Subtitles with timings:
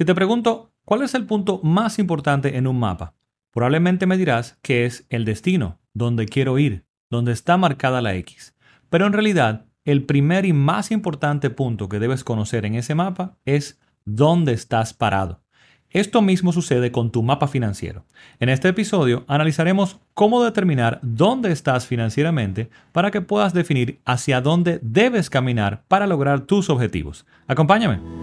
[0.00, 3.12] Si te pregunto, ¿cuál es el punto más importante en un mapa?
[3.52, 8.56] Probablemente me dirás que es el destino, donde quiero ir, donde está marcada la X.
[8.88, 13.36] Pero en realidad, el primer y más importante punto que debes conocer en ese mapa
[13.44, 15.42] es dónde estás parado.
[15.90, 18.06] Esto mismo sucede con tu mapa financiero.
[18.38, 24.80] En este episodio analizaremos cómo determinar dónde estás financieramente para que puedas definir hacia dónde
[24.80, 27.26] debes caminar para lograr tus objetivos.
[27.46, 28.19] Acompáñame.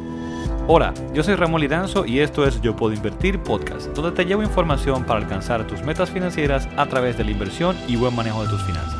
[0.69, 4.43] Hola, yo soy Ramón Liranzo y esto es Yo Puedo Invertir Podcast, donde te llevo
[4.43, 8.49] información para alcanzar tus metas financieras a través de la inversión y buen manejo de
[8.49, 8.99] tus finanzas.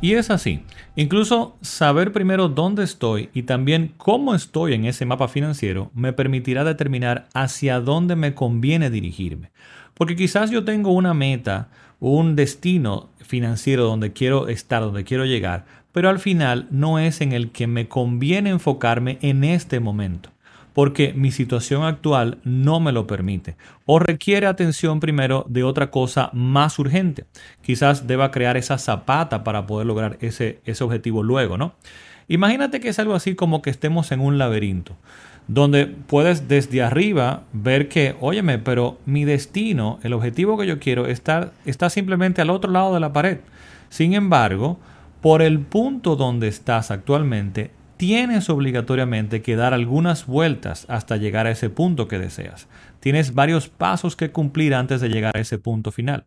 [0.00, 0.62] Y es así.
[0.94, 6.62] Incluso saber primero dónde estoy y también cómo estoy en ese mapa financiero me permitirá
[6.62, 9.50] determinar hacia dónde me conviene dirigirme.
[9.94, 11.68] Porque quizás yo tengo una meta,
[11.98, 17.32] un destino financiero donde quiero estar, donde quiero llegar, pero al final no es en
[17.32, 20.30] el que me conviene enfocarme en este momento
[20.72, 26.30] porque mi situación actual no me lo permite o requiere atención primero de otra cosa
[26.32, 27.24] más urgente.
[27.60, 31.74] Quizás deba crear esa zapata para poder lograr ese, ese objetivo luego, ¿no?
[32.28, 34.96] Imagínate que es algo así como que estemos en un laberinto
[35.48, 41.06] donde puedes desde arriba ver que, óyeme, pero mi destino, el objetivo que yo quiero,
[41.06, 43.38] está, está simplemente al otro lado de la pared.
[43.88, 44.78] Sin embargo,
[45.22, 51.52] por el punto donde estás actualmente, tienes obligatoriamente que dar algunas vueltas hasta llegar a
[51.52, 52.68] ese punto que deseas.
[52.98, 56.26] Tienes varios pasos que cumplir antes de llegar a ese punto final.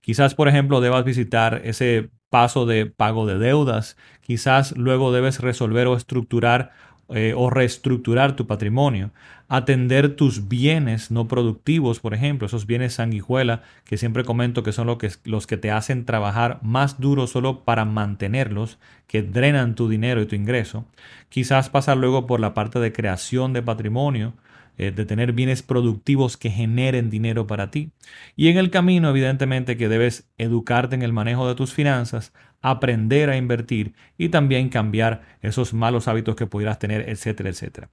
[0.00, 3.96] Quizás, por ejemplo, debas visitar ese paso de pago de deudas.
[4.20, 6.70] Quizás luego debes resolver o estructurar
[7.08, 9.12] eh, o reestructurar tu patrimonio,
[9.48, 14.88] atender tus bienes no productivos, por ejemplo, esos bienes sanguijuela que siempre comento que son
[15.24, 20.26] los que te hacen trabajar más duro solo para mantenerlos, que drenan tu dinero y
[20.26, 20.84] tu ingreso.
[21.28, 24.34] Quizás pasar luego por la parte de creación de patrimonio,
[24.78, 27.92] eh, de tener bienes productivos que generen dinero para ti.
[28.36, 33.30] Y en el camino, evidentemente, que debes educarte en el manejo de tus finanzas, aprender
[33.30, 37.88] a invertir y también cambiar esos malos hábitos que pudieras tener, etcétera, etcétera.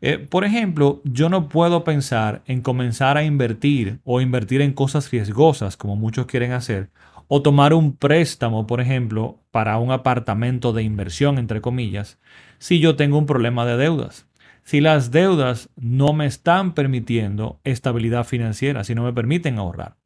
[0.00, 5.10] Eh, por ejemplo, yo no puedo pensar en comenzar a invertir o invertir en cosas
[5.10, 6.90] riesgosas, como muchos quieren hacer,
[7.28, 12.18] o tomar un préstamo, por ejemplo, para un apartamento de inversión, entre comillas,
[12.58, 14.26] si yo tengo un problema de deudas
[14.64, 19.96] si las deudas no me están permitiendo estabilidad financiera, si no me permiten ahorrar.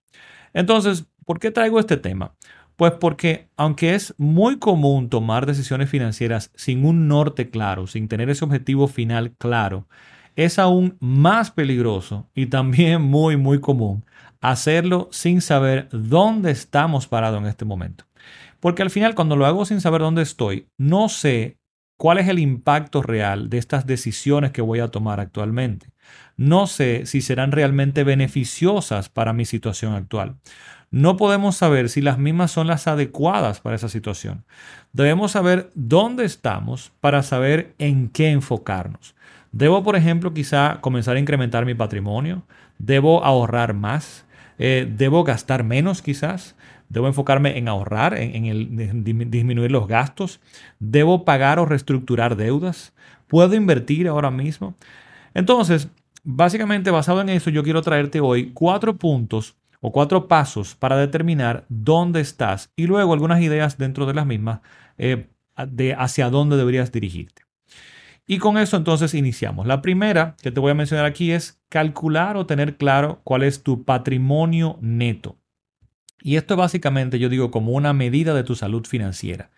[0.53, 2.35] Entonces, ¿por qué traigo este tema?
[2.79, 8.31] Pues porque aunque es muy común tomar decisiones financieras sin un norte claro, sin tener
[8.31, 9.89] ese objetivo final claro,
[10.37, 14.05] es aún más peligroso y también muy, muy común
[14.41, 18.05] hacerlo sin saber dónde estamos parados en este momento.
[18.61, 21.59] Porque al final, cuando lo hago sin saber dónde estoy, no sé
[21.99, 25.89] ¿Cuál es el impacto real de estas decisiones que voy a tomar actualmente?
[26.37, 30.37] No sé si serán realmente beneficiosas para mi situación actual.
[30.91, 34.45] No podemos saber si las mismas son las adecuadas para esa situación.
[34.93, 39.15] Debemos saber dónde estamos para saber en qué enfocarnos.
[39.53, 42.45] Debo, por ejemplo, quizá comenzar a incrementar mi patrimonio.
[42.79, 44.25] Debo ahorrar más.
[44.59, 46.57] Eh, debo gastar menos quizás.
[46.89, 50.41] Debo enfocarme en ahorrar, en, el, disminuir los gastos.
[50.79, 52.95] Debo pagar o reestructurar deudas.
[53.27, 54.75] Puedo invertir ahora mismo.
[55.35, 55.89] Entonces,
[56.25, 61.65] básicamente basado en eso, yo quiero traerte hoy cuatro puntos o cuatro pasos para determinar
[61.69, 64.61] dónde estás y luego algunas ideas dentro de las mismas
[64.97, 65.29] eh,
[65.69, 67.43] de hacia dónde deberías dirigirte.
[68.27, 69.67] Y con eso entonces iniciamos.
[69.67, 73.63] La primera que te voy a mencionar aquí es calcular o tener claro cuál es
[73.63, 75.39] tu patrimonio neto.
[76.21, 79.51] Y esto básicamente yo digo como una medida de tu salud financiera.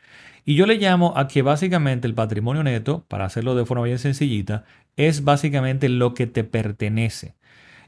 [0.45, 3.99] Y yo le llamo a que básicamente el patrimonio neto, para hacerlo de forma bien
[3.99, 4.65] sencillita,
[4.97, 7.35] es básicamente lo que te pertenece.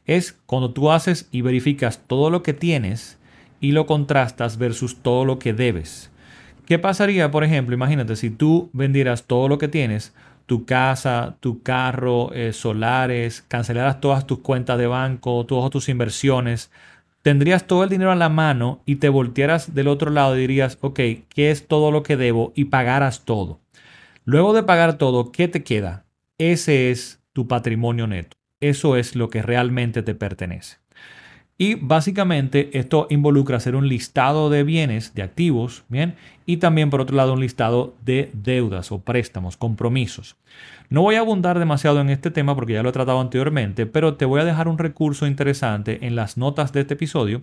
[0.07, 3.19] Es cuando tú haces y verificas todo lo que tienes
[3.61, 6.11] y lo contrastas versus todo lo que debes.
[6.67, 10.15] ¿Qué pasaría, por ejemplo, imagínate si tú vendieras todo lo que tienes,
[10.47, 16.71] tu casa, tu carro, eh, solares, cancelaras todas tus cuentas de banco, todas tus inversiones,
[17.23, 20.79] tendrías todo el dinero a la mano y te voltearas del otro lado y dirías,
[20.81, 22.53] ok, ¿qué es todo lo que debo?
[22.55, 23.61] Y pagaras todo.
[24.25, 26.05] Luego de pagar todo, ¿qué te queda?
[26.38, 28.42] Ese es tu patrimonio neto.
[28.62, 30.76] Eso es lo que realmente te pertenece.
[31.59, 36.14] Y básicamente esto involucra hacer un listado de bienes, de activos, ¿bien?
[36.47, 40.37] Y también por otro lado un listado de deudas o préstamos, compromisos.
[40.88, 44.14] No voy a abundar demasiado en este tema porque ya lo he tratado anteriormente, pero
[44.14, 47.43] te voy a dejar un recurso interesante en las notas de este episodio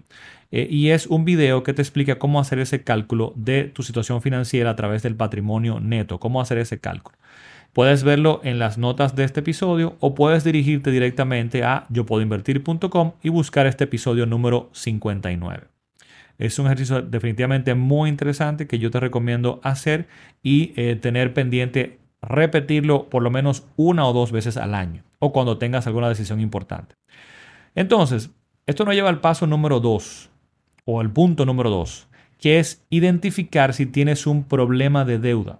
[0.51, 4.21] eh, y es un video que te explica cómo hacer ese cálculo de tu situación
[4.21, 7.17] financiera a través del patrimonio neto, cómo hacer ese cálculo.
[7.73, 13.29] Puedes verlo en las notas de este episodio o puedes dirigirte directamente a yopuedoinvertir.com y
[13.29, 15.67] buscar este episodio número 59.
[16.39, 20.07] Es un ejercicio definitivamente muy interesante que yo te recomiendo hacer
[20.41, 25.31] y eh, tener pendiente repetirlo por lo menos una o dos veces al año o
[25.31, 26.95] cuando tengas alguna decisión importante.
[27.75, 28.31] Entonces,
[28.65, 30.29] esto nos lleva al paso número dos
[30.85, 32.07] o al punto número dos,
[32.39, 35.59] que es identificar si tienes un problema de deuda.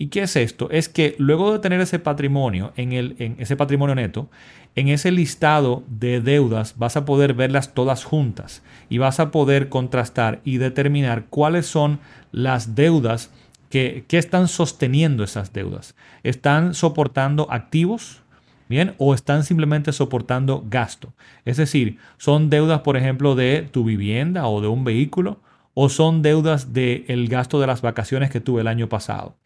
[0.00, 0.70] ¿Y qué es esto?
[0.70, 4.30] Es que luego de tener ese patrimonio, en, el, en ese patrimonio neto,
[4.76, 9.68] en ese listado de deudas vas a poder verlas todas juntas y vas a poder
[9.68, 11.98] contrastar y determinar cuáles son
[12.30, 13.32] las deudas
[13.70, 15.96] que, que están sosteniendo esas deudas.
[16.22, 18.22] ¿Están soportando activos?
[18.68, 18.94] ¿Bien?
[18.98, 21.12] O están simplemente soportando gasto.
[21.44, 25.40] Es decir, son deudas, por ejemplo, de tu vivienda o de un vehículo
[25.80, 29.36] o son deudas del gasto de las vacaciones que tuve el año pasado.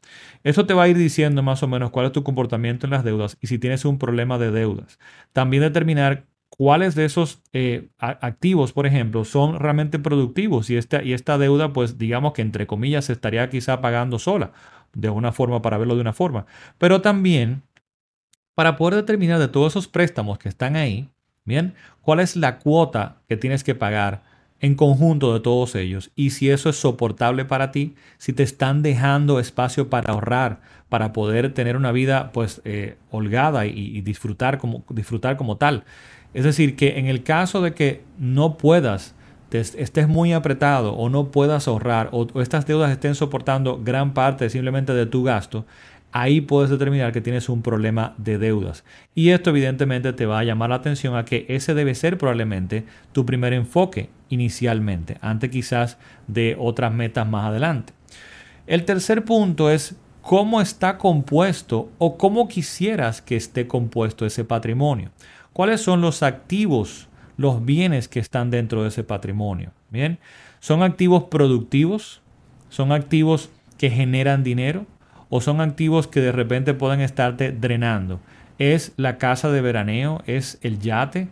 [0.44, 3.04] Esto te va a ir diciendo más o menos cuál es tu comportamiento en las
[3.04, 4.98] deudas y si tienes un problema de deudas.
[5.34, 11.12] También determinar cuáles de esos eh, activos, por ejemplo, son realmente productivos y esta, y
[11.12, 14.52] esta deuda, pues digamos que entre comillas se estaría quizá pagando sola,
[14.94, 16.46] de una forma para verlo de una forma.
[16.78, 17.62] Pero también
[18.54, 21.10] para poder determinar de todos esos préstamos que están ahí,
[21.44, 24.31] bien, cuál es la cuota que tienes que pagar
[24.62, 28.80] en conjunto de todos ellos y si eso es soportable para ti, si te están
[28.80, 34.84] dejando espacio para ahorrar, para poder tener una vida pues eh, holgada y, disfrutar, como,
[34.88, 35.84] disfrutar como tal.
[36.32, 39.16] Es decir, que en el caso de que no puedas,
[39.50, 44.94] estés muy apretado o no puedas ahorrar o estas deudas estén soportando gran parte simplemente
[44.94, 45.66] de tu gasto,
[46.12, 48.84] ahí puedes determinar que tienes un problema de deudas.
[49.14, 52.84] Y esto evidentemente te va a llamar la atención a que ese debe ser probablemente
[53.12, 55.98] tu primer enfoque inicialmente, antes quizás
[56.28, 57.94] de otras metas más adelante.
[58.66, 65.10] El tercer punto es cómo está compuesto o cómo quisieras que esté compuesto ese patrimonio.
[65.52, 69.72] ¿Cuáles son los activos, los bienes que están dentro de ese patrimonio?
[69.90, 70.18] Bien,
[70.60, 72.22] ¿son activos productivos?
[72.68, 74.86] ¿Son activos que generan dinero?
[75.34, 78.20] O son activos que de repente pueden estarte drenando.
[78.58, 81.28] Es la casa de veraneo, es el yate.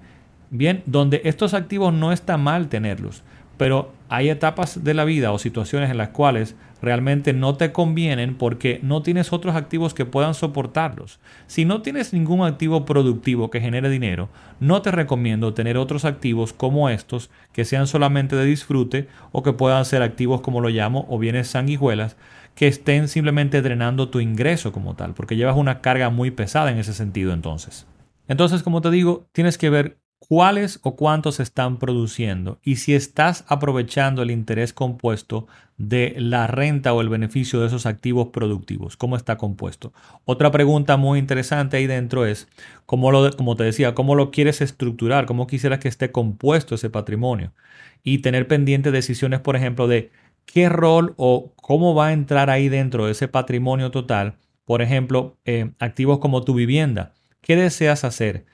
[0.49, 3.23] Bien, donde estos activos no está mal tenerlos,
[3.58, 8.37] pero hay etapas de la vida o situaciones en las cuales realmente no te convienen
[8.37, 11.20] porque no tienes otros activos que puedan soportarlos.
[11.46, 14.31] Si no tienes ningún activo productivo que genere dinero,
[14.61, 19.53] no te recomiendo tener otros activos como estos que sean solamente de disfrute o que
[19.53, 22.17] puedan ser activos como lo llamo o bienes sanguijuelas
[22.60, 26.76] que estén simplemente drenando tu ingreso como tal, porque llevas una carga muy pesada en
[26.76, 27.86] ese sentido entonces.
[28.28, 33.46] Entonces, como te digo, tienes que ver cuáles o cuántos están produciendo y si estás
[33.48, 35.46] aprovechando el interés compuesto
[35.78, 39.94] de la renta o el beneficio de esos activos productivos, cómo está compuesto.
[40.26, 42.46] Otra pregunta muy interesante ahí dentro es,
[42.84, 46.90] cómo lo, como te decía, cómo lo quieres estructurar, cómo quisieras que esté compuesto ese
[46.90, 47.54] patrimonio
[48.02, 50.10] y tener pendientes decisiones, por ejemplo, de
[50.52, 54.35] qué rol o cómo va a entrar ahí dentro de ese patrimonio total.
[54.64, 57.14] Por ejemplo, eh, activos como tu vivienda.
[57.41, 58.47] ¿Qué deseas hacer?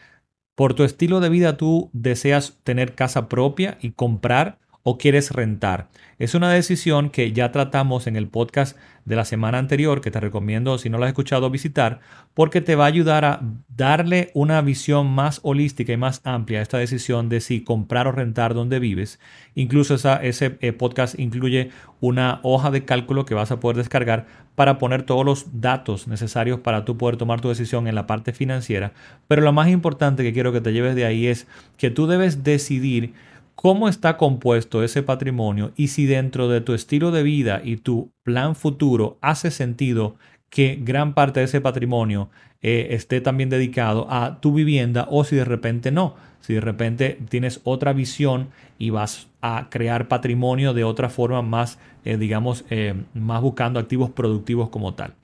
[0.55, 5.89] Por tu estilo de vida tú deseas tener casa propia y comprar o quieres rentar.
[6.21, 10.21] Es una decisión que ya tratamos en el podcast de la semana anterior, que te
[10.21, 11.99] recomiendo, si no lo has escuchado, visitar,
[12.35, 16.63] porque te va a ayudar a darle una visión más holística y más amplia a
[16.63, 19.19] esta decisión de si comprar o rentar donde vives.
[19.57, 21.71] Incluso ese eh, podcast incluye
[22.01, 26.61] una hoja de cálculo que vas a poder descargar para poner todos los datos necesarios
[26.61, 28.93] para tú poder tomar tu decisión en la parte financiera.
[29.27, 32.45] Pero lo más importante que quiero que te lleves de ahí es que tú debes
[32.45, 33.15] decidir
[33.57, 38.13] cómo está compuesto ese patrimonio y si dentro de tu estilo de vida y tu
[38.23, 40.15] plan futuro hace sentido
[40.51, 42.29] que gran parte de ese patrimonio
[42.63, 47.19] eh, esté también dedicado a tu vivienda o si de repente no, si de repente
[47.29, 52.95] tienes otra visión y vas a crear patrimonio de otra forma más, eh, digamos, eh,
[53.15, 55.15] más buscando activos productivos como tal.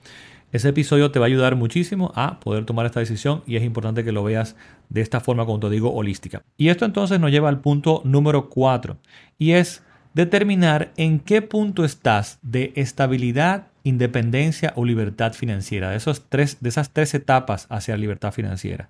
[0.53, 4.03] Ese episodio te va a ayudar muchísimo a poder tomar esta decisión y es importante
[4.03, 4.55] que lo veas
[4.89, 6.43] de esta forma, como te digo, holística.
[6.57, 8.97] Y esto entonces nos lleva al punto número 4
[9.37, 16.29] y es determinar en qué punto estás de estabilidad, independencia o libertad financiera, de, esos
[16.29, 18.89] tres, de esas tres etapas hacia libertad financiera.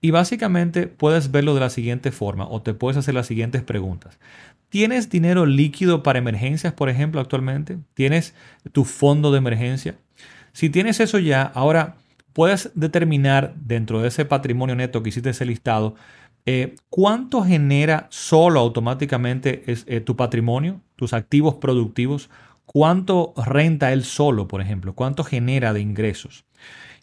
[0.00, 4.18] Y básicamente puedes verlo de la siguiente forma o te puedes hacer las siguientes preguntas.
[4.68, 7.78] ¿Tienes dinero líquido para emergencias, por ejemplo, actualmente?
[7.94, 8.34] ¿Tienes
[8.72, 9.94] tu fondo de emergencia?
[10.52, 11.96] Si tienes eso ya, ahora
[12.34, 15.94] puedes determinar dentro de ese patrimonio neto que hiciste ese listado,
[16.44, 22.28] eh, cuánto genera solo automáticamente es, eh, tu patrimonio, tus activos productivos,
[22.66, 26.44] cuánto renta él solo, por ejemplo, cuánto genera de ingresos.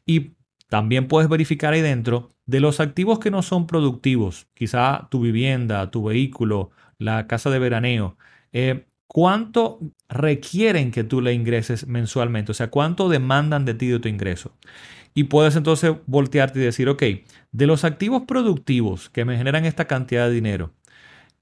[0.06, 0.34] Y
[0.70, 5.90] también puedes verificar ahí dentro de los activos que no son productivos, quizá tu vivienda,
[5.90, 8.18] tu vehículo, la casa de veraneo,
[8.52, 14.00] eh, cuánto requieren que tú le ingreses mensualmente, o sea, cuánto demandan de ti de
[14.00, 14.54] tu ingreso.
[15.14, 17.04] Y puedes entonces voltearte y decir, ok,
[17.52, 20.72] de los activos productivos que me generan esta cantidad de dinero,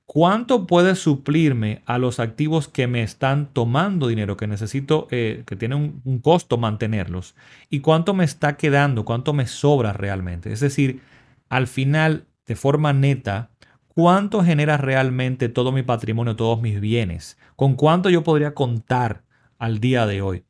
[0.06, 5.56] ¿cuánto puede suplirme a los activos que me están tomando dinero, que necesito, eh, que
[5.56, 7.36] tienen un, costo mantenerlos?
[7.70, 9.06] ¿Y cuánto me está quedando?
[9.06, 10.52] ¿Cuánto me sobra realmente?
[10.52, 11.02] Es decir,
[11.48, 13.52] al final, de forma neta,
[13.88, 17.38] ¿cuánto genera realmente todo mi patrimonio, todos mis bienes?
[17.56, 19.24] ¿Con cuánto yo podría contar
[19.60, 20.44] al día de hoy?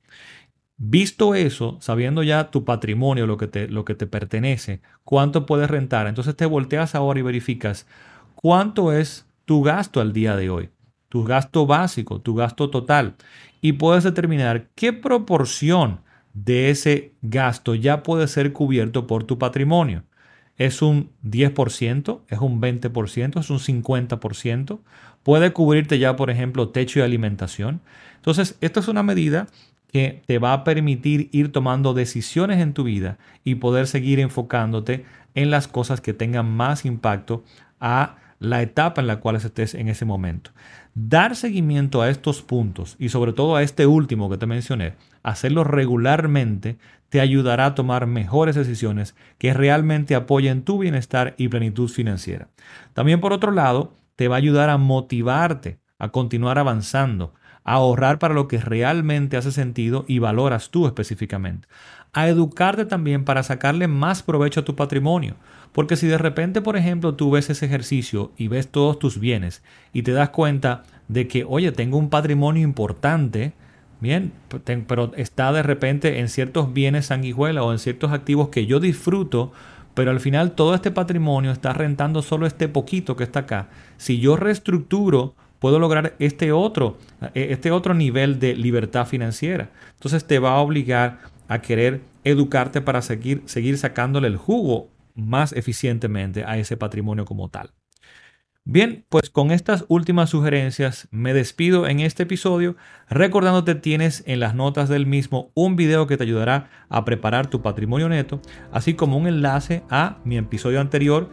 [0.82, 5.70] Visto eso, sabiendo ya tu patrimonio, lo que te, lo que te pertenece, cuánto puedes
[5.70, 7.86] rentar, entonces te volteas ahora y verificas
[8.34, 10.70] cuánto es tu gasto al día de hoy,
[11.10, 13.16] tu gasto básico, tu gasto total,
[13.60, 16.00] y puedes determinar qué proporción
[16.34, 20.04] de ese gasto ya puede ser cubierto por tu patrimonio.
[20.56, 22.22] ¿Es un 10%?
[22.30, 23.40] ¿Es un 20%?
[23.40, 24.80] ¿Es un 50%?
[25.24, 27.82] ¿Puede cubrirte ya, por ejemplo, techo y alimentación?
[28.16, 29.48] Entonces, esta es una medida
[29.92, 35.06] que te va a permitir ir tomando decisiones en tu vida y poder seguir enfocándote
[35.36, 37.44] en las cosas que tengan más impacto
[37.80, 40.52] a la etapa en la cual estés en ese momento.
[40.96, 44.94] Dar seguimiento a estos puntos y sobre todo a este último que te mencioné,
[45.24, 46.78] hacerlo regularmente,
[47.10, 52.48] te ayudará a tomar mejores decisiones que realmente apoyen tu bienestar y plenitud financiera.
[52.94, 57.34] También por otro lado, te va a ayudar a motivarte a continuar avanzando,
[57.74, 61.68] ahorrar para lo que realmente hace sentido y valoras tú específicamente.
[62.14, 65.36] A educarte también para sacarle más provecho a tu patrimonio.
[65.72, 69.62] Porque si de repente, por ejemplo, tú ves ese ejercicio y ves todos tus bienes
[69.94, 73.54] y te das cuenta de que, oye, tengo un patrimonio importante,
[74.02, 74.34] bien,
[74.88, 79.52] pero está de repente en ciertos bienes sanguijuela o en ciertos activos que yo disfruto,
[79.94, 83.70] pero al final todo este patrimonio está rentando solo este poquito que está acá.
[83.98, 86.98] Si yo reestructuro puedo lograr este otro,
[87.34, 89.70] eh, este otro nivel de libertad financiera.
[89.94, 95.54] Entonces te va a obligar a querer educarte para seguir, seguir sacándole el jugo más
[95.54, 97.72] eficientemente a ese patrimonio como tal.
[98.66, 102.76] Bien, pues con estas últimas sugerencias me despido en este episodio,
[103.10, 107.64] recordándote tienes en las notas del mismo un video que te ayudará a preparar tu
[107.64, 111.30] patrimonio neto, así como un enlace a mi episodio anterior,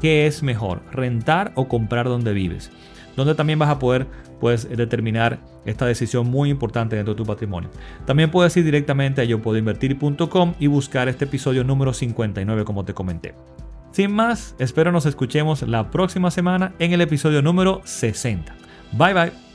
[0.00, 2.70] ¿qué es mejor, rentar o comprar donde vives?
[3.16, 4.06] Donde también vas a poder
[4.40, 7.70] pues, determinar esta decisión muy importante dentro de tu patrimonio.
[8.04, 9.40] También puedes ir directamente a yo
[10.58, 13.34] y buscar este episodio número 59 como te comenté.
[13.92, 18.54] Sin más, espero nos escuchemos la próxima semana en el episodio número 60.
[18.92, 19.45] Bye bye.